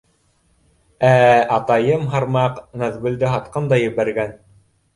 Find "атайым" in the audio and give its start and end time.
1.59-2.09